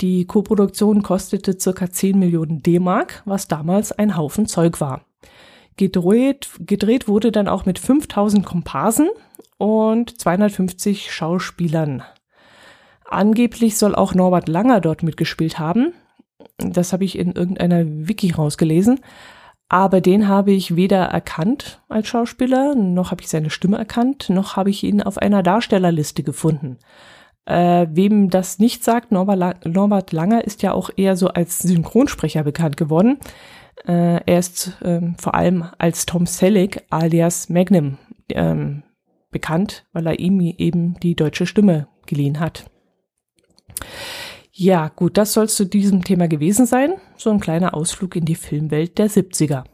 Die 0.00 0.26
Koproduktion 0.26 1.02
kostete 1.02 1.58
circa 1.58 1.88
10 1.90 2.18
Millionen 2.18 2.62
D-Mark, 2.62 3.22
was 3.26 3.46
damals 3.46 3.92
ein 3.92 4.16
Haufen 4.16 4.46
Zeug 4.46 4.80
war. 4.80 5.04
Gedreht, 5.76 6.50
gedreht 6.60 7.08
wurde 7.08 7.32
dann 7.32 7.48
auch 7.48 7.66
mit 7.66 7.78
5000 7.78 8.44
Komparsen 8.44 9.08
und 9.58 10.20
250 10.20 11.12
Schauspielern. 11.12 12.02
Angeblich 13.04 13.76
soll 13.76 13.94
auch 13.94 14.14
Norbert 14.14 14.48
Langer 14.48 14.80
dort 14.80 15.02
mitgespielt 15.02 15.58
haben. 15.58 15.92
Das 16.58 16.92
habe 16.92 17.04
ich 17.04 17.18
in 17.18 17.32
irgendeiner 17.32 17.84
Wiki 17.84 18.32
rausgelesen. 18.32 19.00
Aber 19.68 20.00
den 20.00 20.28
habe 20.28 20.52
ich 20.52 20.76
weder 20.76 21.04
erkannt 21.06 21.80
als 21.88 22.06
Schauspieler, 22.08 22.74
noch 22.74 23.10
habe 23.10 23.22
ich 23.22 23.28
seine 23.28 23.50
Stimme 23.50 23.78
erkannt, 23.78 24.28
noch 24.28 24.56
habe 24.56 24.70
ich 24.70 24.84
ihn 24.84 25.02
auf 25.02 25.18
einer 25.18 25.42
Darstellerliste 25.42 26.22
gefunden. 26.22 26.78
Äh, 27.46 27.86
wem 27.90 28.30
das 28.30 28.58
nicht 28.58 28.84
sagt, 28.84 29.10
Norbert, 29.10 29.66
Norbert 29.66 30.12
Langer 30.12 30.44
ist 30.44 30.62
ja 30.62 30.72
auch 30.72 30.90
eher 30.96 31.16
so 31.16 31.28
als 31.28 31.58
Synchronsprecher 31.58 32.42
bekannt 32.42 32.76
geworden. 32.76 33.18
Äh, 33.86 34.20
er 34.24 34.38
ist 34.38 34.72
ähm, 34.82 35.16
vor 35.18 35.34
allem 35.34 35.64
als 35.78 36.06
Tom 36.06 36.26
Selleck 36.26 36.84
alias 36.90 37.48
Magnum 37.48 37.98
ähm, 38.28 38.82
bekannt, 39.30 39.86
weil 39.92 40.06
er 40.06 40.18
ihm 40.18 40.40
eben 40.40 40.98
die 41.00 41.16
deutsche 41.16 41.46
Stimme 41.46 41.88
geliehen 42.06 42.40
hat. 42.40 42.70
Ja, 44.52 44.88
gut, 44.88 45.16
das 45.16 45.32
soll 45.32 45.48
zu 45.48 45.64
diesem 45.66 46.04
Thema 46.04 46.28
gewesen 46.28 46.64
sein. 46.64 46.94
So 47.16 47.30
ein 47.30 47.40
kleiner 47.40 47.74
Ausflug 47.74 48.14
in 48.14 48.24
die 48.24 48.36
Filmwelt 48.36 48.98
der 48.98 49.10
70er. 49.10 49.64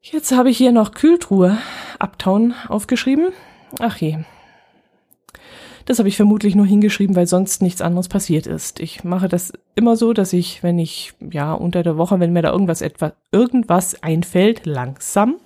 Jetzt 0.00 0.32
habe 0.32 0.50
ich 0.50 0.58
hier 0.58 0.70
noch 0.70 0.92
Kühltruhe 0.92 1.58
Uptown 1.98 2.54
aufgeschrieben. 2.68 3.32
Ach 3.80 3.96
je, 3.96 4.18
das 5.84 5.98
habe 5.98 6.08
ich 6.08 6.16
vermutlich 6.16 6.54
nur 6.54 6.66
hingeschrieben, 6.66 7.16
weil 7.16 7.26
sonst 7.26 7.60
nichts 7.62 7.82
anderes 7.82 8.08
passiert 8.08 8.46
ist. 8.46 8.80
Ich 8.80 9.04
mache 9.04 9.28
das 9.28 9.52
immer 9.74 9.96
so, 9.96 10.12
dass 10.12 10.32
ich, 10.32 10.62
wenn 10.62 10.78
ich, 10.78 11.12
ja, 11.30 11.52
unter 11.52 11.82
der 11.82 11.98
Woche, 11.98 12.20
wenn 12.20 12.32
mir 12.32 12.42
da 12.42 12.52
irgendwas 12.52 12.80
etwa, 12.80 13.12
irgendwas 13.32 14.02
einfällt, 14.02 14.64
langsam, 14.64 15.36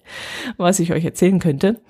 was 0.56 0.80
ich 0.80 0.92
euch 0.92 1.04
erzählen 1.04 1.38
könnte, 1.38 1.80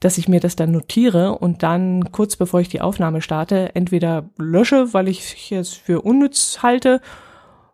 dass 0.00 0.18
ich 0.18 0.28
mir 0.28 0.40
das 0.40 0.56
dann 0.56 0.72
notiere 0.72 1.38
und 1.38 1.62
dann 1.62 2.12
kurz 2.12 2.36
bevor 2.36 2.60
ich 2.60 2.68
die 2.68 2.80
Aufnahme 2.80 3.22
starte, 3.22 3.74
entweder 3.74 4.28
lösche, 4.36 4.92
weil 4.92 5.08
ich 5.08 5.52
es 5.52 5.72
für 5.72 6.02
unnütz 6.02 6.58
halte, 6.62 7.00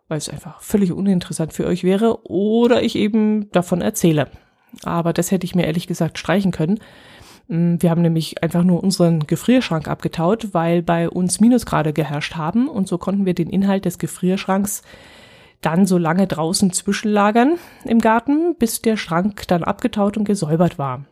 weil 0.07 0.19
es 0.19 0.29
einfach 0.29 0.61
völlig 0.61 0.91
uninteressant 0.91 1.53
für 1.53 1.65
euch 1.65 1.83
wäre, 1.83 2.25
oder 2.29 2.83
ich 2.83 2.95
eben 2.95 3.51
davon 3.51 3.81
erzähle. 3.81 4.27
Aber 4.83 5.13
das 5.13 5.31
hätte 5.31 5.45
ich 5.45 5.55
mir 5.55 5.65
ehrlich 5.65 5.87
gesagt 5.87 6.17
streichen 6.17 6.51
können, 6.51 6.79
wir 7.47 7.89
haben 7.89 8.01
nämlich 8.01 8.41
einfach 8.41 8.63
nur 8.63 8.83
unseren 8.83 9.27
Gefrierschrank 9.27 9.87
abgetaut, 9.87 10.53
weil 10.53 10.81
bei 10.81 11.09
uns 11.09 11.39
Minusgrade 11.39 11.93
geherrscht 11.93 12.35
haben. 12.35 12.69
Und 12.69 12.87
so 12.87 12.97
konnten 12.97 13.25
wir 13.25 13.33
den 13.33 13.49
Inhalt 13.49 13.85
des 13.85 13.99
Gefrierschranks 13.99 14.81
dann 15.61 15.85
so 15.85 15.97
lange 15.97 16.27
draußen 16.27 16.71
zwischenlagern 16.71 17.57
im 17.85 17.99
Garten, 17.99 18.55
bis 18.57 18.81
der 18.81 18.97
Schrank 18.97 19.47
dann 19.47 19.63
abgetaut 19.63 20.17
und 20.17 20.25
gesäubert 20.25 20.77
war. 20.77 21.05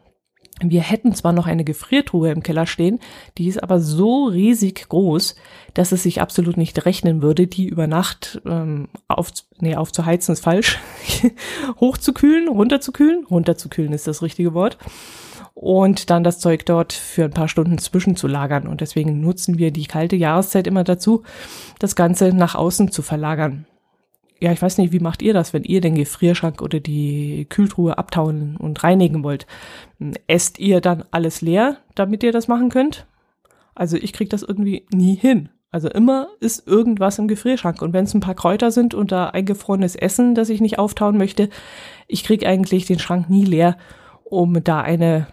Wir 0.63 0.81
hätten 0.81 1.15
zwar 1.15 1.33
noch 1.33 1.47
eine 1.47 1.63
Gefriertruhe 1.63 2.31
im 2.31 2.43
Keller 2.43 2.67
stehen, 2.67 2.99
die 3.37 3.47
ist 3.47 3.63
aber 3.63 3.79
so 3.79 4.25
riesig 4.25 4.89
groß, 4.89 5.35
dass 5.73 5.91
es 5.91 6.03
sich 6.03 6.21
absolut 6.21 6.55
nicht 6.55 6.85
rechnen 6.85 7.23
würde, 7.23 7.47
die 7.47 7.65
über 7.65 7.87
Nacht 7.87 8.41
ähm, 8.45 8.89
auf, 9.07 9.31
nee, 9.59 9.75
aufzuheizen 9.75 10.33
ist 10.33 10.43
falsch, 10.43 10.77
hochzukühlen, 11.79 12.47
runterzukühlen, 12.47 13.25
runterzukühlen 13.25 13.93
ist 13.93 14.05
das 14.05 14.21
richtige 14.21 14.53
Wort 14.53 14.77
und 15.53 16.09
dann 16.09 16.23
das 16.23 16.39
Zeug 16.39 16.65
dort 16.65 16.93
für 16.93 17.25
ein 17.25 17.31
paar 17.31 17.47
Stunden 17.47 17.77
zwischenzulagern. 17.77 18.67
Und 18.67 18.81
deswegen 18.81 19.21
nutzen 19.21 19.57
wir 19.57 19.71
die 19.71 19.85
kalte 19.85 20.15
Jahreszeit 20.15 20.67
immer 20.67 20.83
dazu, 20.83 21.23
das 21.79 21.95
Ganze 21.95 22.33
nach 22.33 22.55
außen 22.55 22.91
zu 22.91 23.01
verlagern. 23.01 23.65
Ja, 24.39 24.51
ich 24.51 24.61
weiß 24.61 24.79
nicht, 24.79 24.91
wie 24.91 24.99
macht 24.99 25.21
ihr 25.21 25.33
das, 25.33 25.53
wenn 25.53 25.63
ihr 25.63 25.81
den 25.81 25.93
Gefrierschrank 25.93 26.63
oder 26.63 26.79
die 26.79 27.45
Kühltruhe 27.47 27.99
abtauen 27.99 28.57
und 28.57 28.83
reinigen 28.83 29.23
wollt? 29.23 29.45
Esst 30.25 30.57
ihr 30.57 30.81
dann 30.81 31.03
alles 31.11 31.41
leer, 31.41 31.77
damit 31.93 32.23
ihr 32.23 32.31
das 32.31 32.47
machen 32.47 32.69
könnt? 32.69 33.05
Also 33.75 33.97
ich 33.97 34.13
krieg 34.13 34.31
das 34.31 34.41
irgendwie 34.41 34.87
nie 34.91 35.15
hin. 35.15 35.49
Also 35.69 35.89
immer 35.89 36.29
ist 36.39 36.67
irgendwas 36.67 37.19
im 37.19 37.27
Gefrierschrank. 37.27 37.81
Und 37.81 37.93
wenn 37.93 38.05
es 38.05 38.13
ein 38.13 38.19
paar 38.19 38.35
Kräuter 38.35 38.71
sind 38.71 38.93
und 38.93 39.11
da 39.11 39.29
eingefrorenes 39.29 39.95
Essen, 39.95 40.33
das 40.33 40.49
ich 40.49 40.59
nicht 40.59 40.79
auftauen 40.79 41.17
möchte, 41.17 41.49
ich 42.07 42.23
krieg 42.23 42.45
eigentlich 42.45 42.87
den 42.87 42.99
Schrank 42.99 43.29
nie 43.29 43.45
leer, 43.45 43.77
um 44.23 44.63
da 44.63 44.81
eine 44.81 45.27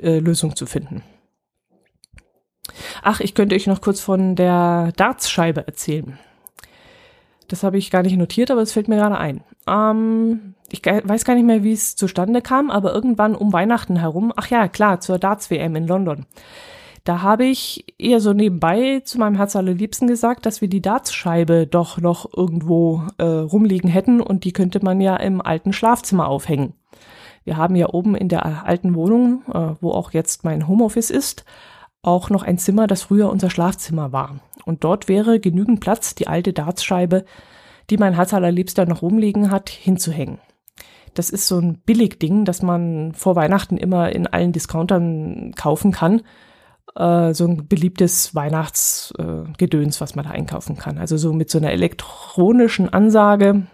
äh, 0.00 0.18
Lösung 0.18 0.56
zu 0.56 0.66
finden. 0.66 1.02
Ach, 3.02 3.20
ich 3.20 3.34
könnte 3.34 3.54
euch 3.54 3.66
noch 3.66 3.80
kurz 3.80 4.00
von 4.00 4.36
der 4.36 4.92
Dartscheibe 4.96 5.66
erzählen. 5.66 6.18
Das 7.48 7.62
habe 7.62 7.76
ich 7.76 7.90
gar 7.90 8.02
nicht 8.02 8.16
notiert, 8.16 8.50
aber 8.50 8.62
es 8.62 8.72
fällt 8.72 8.88
mir 8.88 8.96
gerade 8.96 9.18
ein. 9.18 9.44
Ähm, 9.66 10.54
ich 10.70 10.84
weiß 10.84 11.24
gar 11.24 11.34
nicht 11.34 11.44
mehr, 11.44 11.62
wie 11.62 11.72
es 11.72 11.96
zustande 11.96 12.40
kam, 12.40 12.70
aber 12.70 12.94
irgendwann 12.94 13.34
um 13.34 13.52
Weihnachten 13.52 13.96
herum, 13.96 14.32
ach 14.34 14.48
ja, 14.48 14.68
klar, 14.68 15.00
zur 15.00 15.18
Darts-WM 15.18 15.76
in 15.76 15.86
London. 15.86 16.26
Da 17.04 17.20
habe 17.20 17.44
ich 17.44 17.84
eher 17.98 18.20
so 18.20 18.32
nebenbei 18.32 19.02
zu 19.04 19.18
meinem 19.18 19.36
Herz 19.36 19.56
allerliebsten 19.56 20.08
gesagt, 20.08 20.46
dass 20.46 20.62
wir 20.62 20.68
die 20.68 20.80
Dartscheibe 20.80 21.66
doch 21.66 21.98
noch 21.98 22.34
irgendwo 22.34 23.02
äh, 23.18 23.24
rumliegen 23.24 23.90
hätten 23.90 24.22
und 24.22 24.44
die 24.44 24.52
könnte 24.52 24.82
man 24.82 25.02
ja 25.02 25.16
im 25.16 25.42
alten 25.42 25.74
Schlafzimmer 25.74 26.26
aufhängen. 26.26 26.72
Wir 27.44 27.56
haben 27.56 27.76
ja 27.76 27.90
oben 27.90 28.14
in 28.14 28.28
der 28.28 28.66
alten 28.66 28.94
Wohnung, 28.94 29.42
äh, 29.52 29.74
wo 29.80 29.92
auch 29.92 30.12
jetzt 30.12 30.44
mein 30.44 30.66
Homeoffice 30.66 31.10
ist, 31.10 31.44
auch 32.02 32.30
noch 32.30 32.42
ein 32.42 32.58
Zimmer, 32.58 32.86
das 32.86 33.02
früher 33.02 33.30
unser 33.30 33.50
Schlafzimmer 33.50 34.12
war. 34.12 34.40
Und 34.64 34.84
dort 34.84 35.08
wäre 35.08 35.40
genügend 35.40 35.80
Platz, 35.80 36.14
die 36.14 36.26
alte 36.26 36.52
Dartscheibe, 36.52 37.24
die 37.90 37.98
mein 37.98 38.14
Herz 38.14 38.32
allerliebster 38.32 38.86
noch 38.86 39.02
rumliegen 39.02 39.50
hat, 39.50 39.68
hinzuhängen. 39.68 40.38
Das 41.12 41.30
ist 41.30 41.46
so 41.46 41.58
ein 41.58 41.78
Billigding, 41.84 42.44
das 42.44 42.62
man 42.62 43.12
vor 43.14 43.36
Weihnachten 43.36 43.76
immer 43.76 44.10
in 44.12 44.26
allen 44.26 44.52
Discountern 44.52 45.52
kaufen 45.54 45.92
kann. 45.92 46.22
Äh, 46.96 47.34
so 47.34 47.46
ein 47.46 47.68
beliebtes 47.68 48.34
Weihnachtsgedöns, 48.34 49.96
äh, 49.96 50.00
was 50.00 50.14
man 50.14 50.24
da 50.24 50.32
einkaufen 50.32 50.76
kann. 50.76 50.98
Also 50.98 51.16
so 51.16 51.32
mit 51.32 51.50
so 51.50 51.58
einer 51.58 51.70
elektronischen 51.70 52.92
Ansage, 52.92 53.66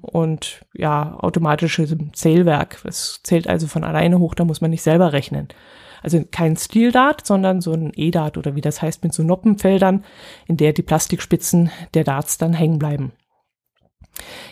und 0.00 0.64
ja, 0.74 1.16
automatisches 1.18 1.96
Zählwerk. 2.12 2.78
Das 2.84 3.20
zählt 3.22 3.48
also 3.48 3.66
von 3.66 3.84
alleine 3.84 4.18
hoch, 4.18 4.34
da 4.34 4.44
muss 4.44 4.60
man 4.60 4.70
nicht 4.70 4.82
selber 4.82 5.12
rechnen. 5.12 5.48
Also 6.02 6.22
kein 6.30 6.56
Steel-Dart, 6.56 7.26
sondern 7.26 7.60
so 7.60 7.72
ein 7.72 7.92
E-Dart 7.94 8.36
oder 8.36 8.56
wie 8.56 8.60
das 8.60 8.82
heißt 8.82 9.04
mit 9.04 9.14
so 9.14 9.22
Noppenfeldern, 9.22 10.04
in 10.46 10.56
der 10.56 10.72
die 10.72 10.82
Plastikspitzen 10.82 11.70
der 11.94 12.04
Darts 12.04 12.38
dann 12.38 12.52
hängen 12.52 12.78
bleiben. 12.78 13.12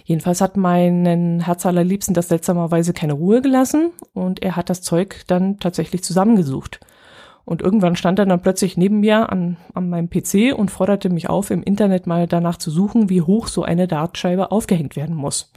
Jedenfalls 0.04 0.40
hat 0.40 0.56
meinen 0.56 1.40
Herz 1.40 1.66
allerliebsten 1.66 2.14
das 2.14 2.28
seltsamerweise 2.28 2.92
keine 2.92 3.12
Ruhe 3.12 3.42
gelassen 3.42 3.90
und 4.14 4.42
er 4.42 4.56
hat 4.56 4.70
das 4.70 4.82
Zeug 4.82 5.22
dann 5.26 5.58
tatsächlich 5.58 6.02
zusammengesucht. 6.02 6.80
Und 7.44 7.62
irgendwann 7.62 7.96
stand 7.96 8.18
er 8.18 8.26
dann 8.26 8.42
plötzlich 8.42 8.76
neben 8.76 9.00
mir 9.00 9.30
an, 9.30 9.56
an 9.74 9.88
meinem 9.88 10.08
PC 10.08 10.56
und 10.56 10.70
forderte 10.70 11.10
mich 11.10 11.28
auf, 11.28 11.50
im 11.50 11.62
Internet 11.62 12.06
mal 12.06 12.26
danach 12.26 12.58
zu 12.58 12.70
suchen, 12.70 13.08
wie 13.08 13.22
hoch 13.22 13.48
so 13.48 13.62
eine 13.62 13.88
Dartscheibe 13.88 14.52
aufgehängt 14.52 14.96
werden 14.96 15.16
muss. 15.16 15.52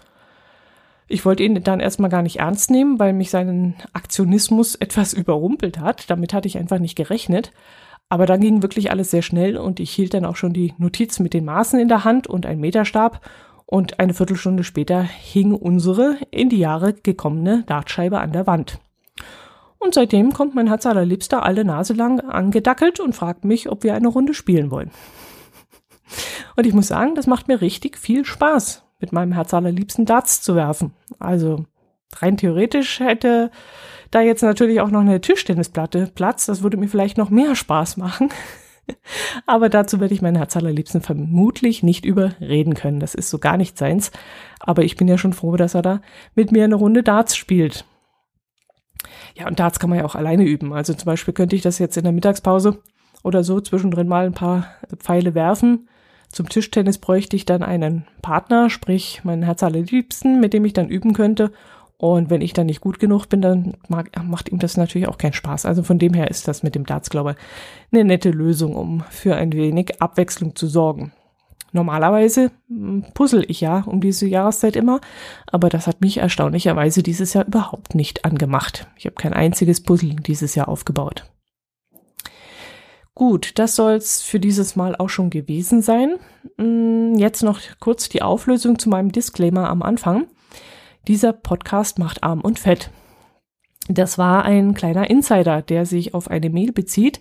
Ich 1.07 1.25
wollte 1.25 1.43
ihn 1.43 1.61
dann 1.63 1.79
erstmal 1.79 2.09
gar 2.09 2.21
nicht 2.21 2.39
ernst 2.39 2.71
nehmen, 2.71 2.99
weil 2.99 3.13
mich 3.13 3.29
seinen 3.29 3.75
Aktionismus 3.93 4.75
etwas 4.79 5.13
überrumpelt 5.13 5.79
hat. 5.79 6.09
Damit 6.09 6.33
hatte 6.33 6.47
ich 6.47 6.57
einfach 6.57 6.79
nicht 6.79 6.95
gerechnet. 6.95 7.51
Aber 8.09 8.25
dann 8.25 8.41
ging 8.41 8.61
wirklich 8.61 8.91
alles 8.91 9.11
sehr 9.11 9.21
schnell 9.21 9.57
und 9.57 9.79
ich 9.79 9.91
hielt 9.91 10.13
dann 10.13 10.25
auch 10.25 10.35
schon 10.35 10.53
die 10.53 10.73
Notiz 10.77 11.19
mit 11.19 11.33
den 11.33 11.45
Maßen 11.45 11.79
in 11.79 11.87
der 11.87 12.03
Hand 12.03 12.27
und 12.27 12.45
einen 12.45 12.61
Meterstab 12.61 13.21
und 13.65 13.99
eine 13.99 14.13
Viertelstunde 14.13 14.63
später 14.63 15.01
hing 15.01 15.53
unsere 15.53 16.17
in 16.29 16.49
die 16.49 16.59
Jahre 16.59 16.93
gekommene 16.93 17.63
Dartscheibe 17.65 18.19
an 18.19 18.31
der 18.31 18.45
Wand. 18.45 18.79
Und 19.83 19.93
seitdem 19.93 20.31
kommt 20.31 20.55
mein 20.55 20.67
Herz 20.67 20.85
allerliebster 20.85 21.43
alle 21.43 21.65
Nase 21.65 21.93
lang 21.93 22.21
angedackelt 22.21 22.99
und 23.01 23.13
fragt 23.13 23.43
mich, 23.43 23.69
ob 23.69 23.83
wir 23.83 23.93
eine 23.93 24.07
Runde 24.07 24.33
spielen 24.33 24.71
wollen. 24.71 24.91
Und 26.55 26.65
ich 26.65 26.73
muss 26.73 26.87
sagen, 26.87 27.15
das 27.15 27.27
macht 27.27 27.47
mir 27.47 27.61
richtig 27.61 27.97
viel 27.97 28.25
Spaß, 28.25 28.83
mit 28.99 29.11
meinem 29.11 29.33
Herz 29.33 29.53
allerliebsten 29.53 30.05
Darts 30.05 30.41
zu 30.41 30.55
werfen. 30.55 30.93
Also 31.19 31.65
rein 32.17 32.37
theoretisch 32.37 32.99
hätte 32.99 33.51
da 34.11 34.21
jetzt 34.21 34.43
natürlich 34.43 34.79
auch 34.79 34.91
noch 34.91 35.01
eine 35.01 35.19
Tischtennisplatte 35.19 36.11
Platz. 36.13 36.45
Das 36.45 36.61
würde 36.61 36.77
mir 36.77 36.87
vielleicht 36.87 37.17
noch 37.17 37.31
mehr 37.31 37.55
Spaß 37.55 37.97
machen. 37.97 38.29
Aber 39.47 39.69
dazu 39.69 39.99
werde 39.99 40.13
ich 40.13 40.21
meinen 40.21 40.37
Herz 40.37 40.55
allerliebsten 40.55 41.01
vermutlich 41.01 41.83
nicht 41.83 42.05
überreden 42.05 42.75
können. 42.75 42.99
Das 42.99 43.15
ist 43.15 43.29
so 43.29 43.39
gar 43.39 43.57
nicht 43.57 43.77
seins. 43.77 44.11
Aber 44.59 44.83
ich 44.83 44.95
bin 44.95 45.07
ja 45.07 45.17
schon 45.17 45.33
froh, 45.33 45.55
dass 45.55 45.73
er 45.73 45.81
da 45.81 46.01
mit 46.35 46.51
mir 46.51 46.63
eine 46.63 46.75
Runde 46.75 47.01
Darts 47.01 47.35
spielt. 47.35 47.85
Ja, 49.35 49.47
und 49.47 49.59
Darts 49.59 49.79
kann 49.79 49.89
man 49.89 49.99
ja 49.99 50.05
auch 50.05 50.15
alleine 50.15 50.43
üben. 50.43 50.73
Also 50.73 50.93
zum 50.93 51.05
Beispiel 51.05 51.33
könnte 51.33 51.55
ich 51.55 51.61
das 51.61 51.79
jetzt 51.79 51.97
in 51.97 52.03
der 52.03 52.13
Mittagspause 52.13 52.79
oder 53.23 53.43
so 53.43 53.59
zwischendrin 53.61 54.07
mal 54.07 54.25
ein 54.25 54.33
paar 54.33 54.67
Pfeile 54.97 55.33
werfen. 55.35 55.87
Zum 56.29 56.49
Tischtennis 56.49 56.97
bräuchte 56.97 57.35
ich 57.35 57.45
dann 57.45 57.61
einen 57.61 58.07
Partner, 58.21 58.69
sprich 58.69 59.23
meinen 59.23 59.43
Herz 59.43 59.61
allerliebsten, 59.61 60.39
mit 60.39 60.53
dem 60.53 60.65
ich 60.65 60.73
dann 60.73 60.89
üben 60.89 61.13
könnte. 61.13 61.51
Und 61.97 62.29
wenn 62.29 62.41
ich 62.41 62.53
dann 62.53 62.65
nicht 62.65 62.81
gut 62.81 62.99
genug 62.99 63.29
bin, 63.29 63.41
dann 63.41 63.77
mag, 63.87 64.09
macht 64.23 64.49
ihm 64.49 64.59
das 64.59 64.75
natürlich 64.75 65.07
auch 65.07 65.17
keinen 65.17 65.33
Spaß. 65.33 65.65
Also 65.65 65.83
von 65.83 65.99
dem 65.99 66.13
her 66.13 66.29
ist 66.29 66.47
das 66.47 66.63
mit 66.63 66.75
dem 66.75 66.85
Darts, 66.85 67.09
glaube 67.09 67.31
ich, 67.31 67.37
eine 67.93 68.03
nette 68.03 68.31
Lösung, 68.31 68.75
um 68.75 69.03
für 69.09 69.35
ein 69.35 69.53
wenig 69.53 70.01
Abwechslung 70.01 70.55
zu 70.55 70.67
sorgen. 70.67 71.13
Normalerweise 71.73 72.51
hm, 72.67 73.03
puzzle 73.13 73.43
ich 73.47 73.59
ja 73.59 73.83
um 73.85 73.99
diese 73.99 74.27
Jahreszeit 74.27 74.75
immer, 74.75 75.01
aber 75.47 75.69
das 75.69 75.87
hat 75.87 76.01
mich 76.01 76.17
erstaunlicherweise 76.17 77.03
dieses 77.03 77.33
Jahr 77.33 77.47
überhaupt 77.47 77.95
nicht 77.95 78.23
angemacht. 78.25 78.87
Ich 78.95 79.05
habe 79.05 79.15
kein 79.15 79.33
einziges 79.33 79.81
Puzzle 79.81 80.15
dieses 80.15 80.55
Jahr 80.55 80.69
aufgebaut. 80.69 81.25
Gut, 83.15 83.59
das 83.59 83.75
soll's 83.75 84.21
für 84.21 84.39
dieses 84.39 84.75
Mal 84.75 84.95
auch 84.95 85.09
schon 85.09 85.29
gewesen 85.29 85.81
sein. 85.81 86.15
Hm, 86.57 87.15
jetzt 87.15 87.43
noch 87.43 87.59
kurz 87.79 88.07
die 88.07 88.21
Auflösung 88.21 88.79
zu 88.79 88.89
meinem 88.89 89.11
Disclaimer 89.11 89.69
am 89.69 89.81
Anfang. 89.81 90.27
Dieser 91.07 91.33
Podcast 91.33 91.99
macht 91.99 92.23
arm 92.23 92.41
und 92.41 92.59
fett. 92.59 92.91
Das 93.89 94.17
war 94.17 94.45
ein 94.45 94.73
kleiner 94.73 95.09
Insider, 95.09 95.61
der 95.61 95.85
sich 95.85 96.13
auf 96.13 96.29
eine 96.29 96.49
Mail 96.49 96.71
bezieht, 96.71 97.19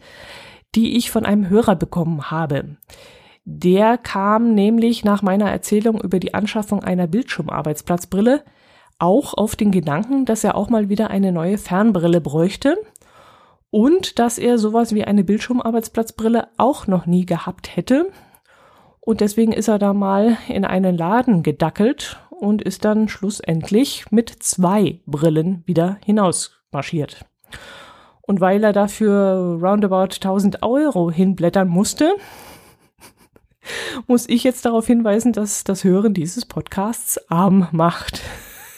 die 0.75 0.97
ich 0.97 1.11
von 1.11 1.26
einem 1.26 1.49
Hörer 1.49 1.75
bekommen 1.75 2.30
habe. 2.30 2.76
Der 3.44 3.99
kam 3.99 4.54
nämlich 4.54 5.04
nach 5.04 5.22
meiner 5.22 5.50
Erzählung 5.50 6.00
über 6.00 6.20
die 6.20 6.34
Anschaffung 6.34 6.84
einer 6.84 7.06
Bildschirmarbeitsplatzbrille 7.06 8.44
auch 8.99 9.34
auf 9.34 9.56
den 9.56 9.72
Gedanken, 9.72 10.25
dass 10.26 10.44
er 10.44 10.54
auch 10.54 10.68
mal 10.68 10.88
wieder 10.88 11.11
eine 11.11 11.32
neue 11.32 11.58
Fernbrille 11.58 12.20
bräuchte 12.20 12.78
und 13.70 14.20
dass 14.20 14.38
er 14.38 14.58
sowas 14.58 14.94
wie 14.94 15.04
eine 15.04 15.25
Bildschirmarbeitsplatzbrille 15.25 16.49
auch 16.56 16.87
noch 16.87 17.06
nie 17.06 17.26
gehabt 17.26 17.74
hätte. 17.74 18.11
Und 19.00 19.20
deswegen 19.20 19.52
ist 19.52 19.66
er 19.66 19.81
da 19.81 19.92
mal 19.92 20.37
in 20.46 20.64
einen 20.64 20.96
Laden 20.96 21.42
gedackelt 21.42 22.20
und 22.31 22.62
ist 22.62 22.85
dann 22.85 23.09
schlussendlich 23.09 24.05
mit 24.12 24.31
zwei 24.31 25.00
Brillen 25.07 25.64
wieder 25.66 25.98
hinausmarschiert. 26.05 27.24
Und 28.20 28.40
weil 28.40 28.62
er 28.62 28.72
dafür 28.72 29.59
roundabout 29.61 30.14
1000 30.14 30.62
Euro 30.62 31.11
hinblättern 31.11 31.66
musste, 31.66 32.14
muss 34.07 34.29
ich 34.29 34.44
jetzt 34.44 34.64
darauf 34.64 34.87
hinweisen, 34.87 35.33
dass 35.33 35.64
das 35.64 35.85
Hören 35.85 36.14
dieses 36.14 36.44
Podcasts 36.44 37.31
arm 37.31 37.68
macht. 37.72 38.22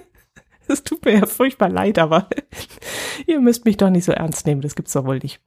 Es 0.68 0.83
tut 0.83 1.05
mir 1.05 1.14
ja 1.14 1.26
furchtbar 1.26 1.68
leid, 1.68 1.96
aber 1.96 2.29
ihr 3.29 3.40
müsst 3.40 3.64
mich 3.64 3.76
doch 3.76 3.88
nicht 3.88 4.05
so 4.05 4.11
ernst 4.11 4.48
nehmen, 4.48 4.62
das 4.62 4.74
gibt's 4.74 4.94
doch 4.94 5.05
wohl 5.05 5.20
nicht. 5.20 5.40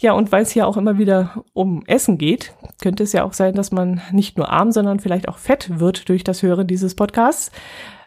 Ja, 0.00 0.14
und 0.14 0.32
weil 0.32 0.42
es 0.42 0.50
hier 0.50 0.66
auch 0.66 0.76
immer 0.76 0.98
wieder 0.98 1.44
um 1.52 1.84
Essen 1.86 2.18
geht, 2.18 2.54
könnte 2.82 3.04
es 3.04 3.12
ja 3.12 3.22
auch 3.22 3.34
sein, 3.34 3.54
dass 3.54 3.70
man 3.70 4.00
nicht 4.10 4.36
nur 4.36 4.50
arm, 4.50 4.72
sondern 4.72 4.98
vielleicht 4.98 5.28
auch 5.28 5.38
fett 5.38 5.78
wird 5.78 6.08
durch 6.08 6.24
das 6.24 6.42
Hören 6.42 6.66
dieses 6.66 6.96
Podcasts, 6.96 7.52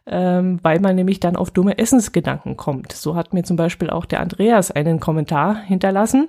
ähm, 0.06 0.60
weil 0.62 0.80
man 0.80 0.96
nämlich 0.96 1.20
dann 1.20 1.36
auf 1.36 1.52
dumme 1.52 1.78
Essensgedanken 1.78 2.58
kommt. 2.58 2.92
So 2.92 3.16
hat 3.16 3.34
mir 3.34 3.44
zum 3.44 3.56
Beispiel 3.56 3.90
auch 3.90 4.06
der 4.06 4.20
Andreas 4.20 4.72
einen 4.72 5.00
Kommentar 5.00 5.56
hinterlassen, 5.56 6.28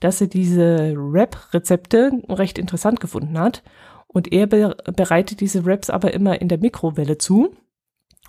dass 0.00 0.20
er 0.20 0.26
diese 0.26 0.94
Rap-Rezepte 0.96 2.12
recht 2.28 2.58
interessant 2.58 3.00
gefunden 3.00 3.38
hat. 3.38 3.62
Und 4.06 4.32
er 4.32 4.46
be 4.46 4.76
bereitet 4.96 5.40
diese 5.40 5.64
Raps 5.64 5.88
aber 5.88 6.12
immer 6.14 6.40
in 6.40 6.48
der 6.48 6.58
Mikrowelle 6.58 7.18
zu 7.18 7.54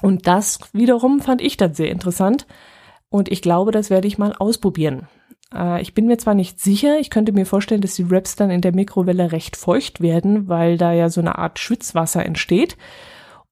und 0.01 0.27
das 0.27 0.59
wiederum 0.73 1.21
fand 1.21 1.41
ich 1.41 1.57
dann 1.57 1.73
sehr 1.73 1.91
interessant. 1.91 2.47
Und 3.09 3.31
ich 3.31 3.41
glaube, 3.41 3.71
das 3.71 3.89
werde 3.89 4.07
ich 4.07 4.17
mal 4.17 4.33
ausprobieren. 4.33 5.07
Äh, 5.53 5.81
ich 5.81 5.93
bin 5.93 6.07
mir 6.07 6.17
zwar 6.17 6.33
nicht 6.33 6.59
sicher, 6.59 6.99
ich 6.99 7.09
könnte 7.09 7.31
mir 7.31 7.45
vorstellen, 7.45 7.81
dass 7.81 7.95
die 7.95 8.09
Wraps 8.09 8.35
dann 8.35 8.49
in 8.49 8.61
der 8.61 8.73
Mikrowelle 8.73 9.31
recht 9.31 9.55
feucht 9.55 10.01
werden, 10.01 10.47
weil 10.47 10.77
da 10.77 10.91
ja 10.93 11.09
so 11.09 11.21
eine 11.21 11.37
Art 11.37 11.59
Schwitzwasser 11.59 12.25
entsteht. 12.25 12.77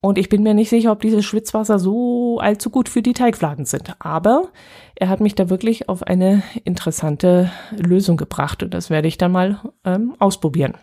Und 0.01 0.17
ich 0.17 0.29
bin 0.29 0.43
mir 0.43 0.53
nicht 0.53 0.69
sicher, 0.69 0.93
ob 0.93 1.01
dieses 1.01 1.25
Schwitzwasser 1.25 1.77
so 1.77 2.39
allzu 2.39 2.69
gut 2.69 2.87
für 2.87 3.01
die 3.01 3.13
Teigfladen 3.13 3.65
sind. 3.65 3.95
Aber 3.99 4.49
er 4.95 5.09
hat 5.09 5.19
mich 5.19 5.35
da 5.35 5.49
wirklich 5.49 5.89
auf 5.89 6.03
eine 6.03 6.41
interessante 6.63 7.51
Lösung 7.75 8.15
gebracht 8.15 8.63
und 8.63 8.73
das 8.73 8.89
werde 8.89 9.09
ich 9.09 9.17
dann 9.17 9.33
mal 9.33 9.59
ähm, 9.83 10.15
ausprobieren. 10.19 10.77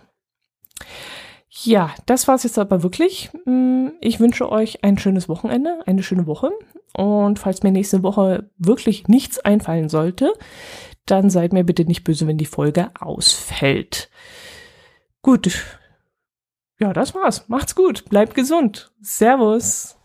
Ja, 1.48 1.94
das 2.04 2.28
war's 2.28 2.42
jetzt 2.42 2.58
aber 2.58 2.82
wirklich. 2.82 3.30
Mm, 3.46 3.88
ich 4.02 4.20
wünsche 4.20 4.50
euch 4.52 4.84
ein 4.84 4.98
schönes 4.98 5.28
Wochenende, 5.28 5.80
eine 5.86 6.02
schöne 6.02 6.26
Woche. 6.26 6.50
Und 6.92 7.38
falls 7.38 7.62
mir 7.62 7.72
nächste 7.72 8.02
Woche 8.02 8.50
wirklich 8.58 9.08
nichts 9.08 9.38
einfallen 9.38 9.88
sollte, 9.88 10.32
dann 11.06 11.30
seid 11.30 11.54
mir 11.54 11.64
bitte 11.64 11.84
nicht 11.84 12.04
böse, 12.04 12.26
wenn 12.26 12.36
die 12.36 12.46
Folge 12.46 12.90
ausfällt. 13.00 14.10
Gut. 15.22 15.64
Ja, 16.78 16.92
das 16.92 17.14
war's. 17.14 17.48
Macht's 17.48 17.74
gut. 17.74 18.04
Bleibt 18.10 18.34
gesund. 18.34 18.92
Servus. 19.00 19.95